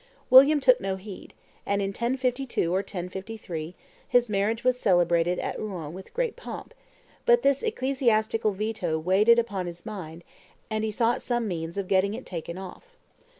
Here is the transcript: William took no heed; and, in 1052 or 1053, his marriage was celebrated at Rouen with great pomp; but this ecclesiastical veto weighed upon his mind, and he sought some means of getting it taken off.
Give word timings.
William 0.31 0.59
took 0.59 0.81
no 0.81 0.95
heed; 0.95 1.31
and, 1.63 1.79
in 1.79 1.89
1052 1.89 2.69
or 2.73 2.77
1053, 2.79 3.75
his 4.07 4.31
marriage 4.31 4.63
was 4.63 4.79
celebrated 4.79 5.37
at 5.37 5.59
Rouen 5.59 5.93
with 5.93 6.11
great 6.15 6.35
pomp; 6.35 6.73
but 7.27 7.43
this 7.43 7.61
ecclesiastical 7.61 8.51
veto 8.51 8.97
weighed 8.97 9.29
upon 9.37 9.67
his 9.67 9.85
mind, 9.85 10.23
and 10.71 10.83
he 10.83 10.89
sought 10.89 11.21
some 11.21 11.47
means 11.47 11.77
of 11.77 11.87
getting 11.87 12.15
it 12.15 12.25
taken 12.25 12.57
off. 12.57 12.97